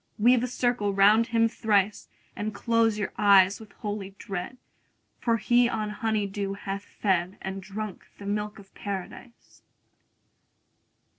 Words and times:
50 0.17 0.23
Weave 0.23 0.43
a 0.43 0.47
circle 0.47 0.93
round 0.95 1.27
him 1.27 1.47
thrice, 1.47 2.07
And 2.35 2.55
close 2.55 2.97
your 2.97 3.13
eyes 3.19 3.59
with 3.59 3.71
holy 3.73 4.15
dread, 4.17 4.57
For 5.19 5.37
he 5.37 5.69
on 5.69 5.91
honey 5.91 6.25
dew 6.25 6.55
hath 6.55 6.81
fed, 6.81 7.37
And 7.39 7.61
drunk 7.61 8.07
the 8.17 8.25
milk 8.25 8.57
of 8.57 8.73
Paradise. 8.73 9.61